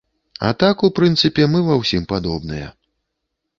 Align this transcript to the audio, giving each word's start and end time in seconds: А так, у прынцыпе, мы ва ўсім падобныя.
А 0.47 0.53
так, 0.63 0.85
у 0.87 0.89
прынцыпе, 0.99 1.45
мы 1.53 1.63
ва 1.69 1.77
ўсім 1.83 2.03
падобныя. 2.15 2.75